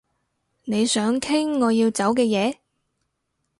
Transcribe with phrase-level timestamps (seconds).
[0.63, 2.57] 你想傾我要走嘅嘢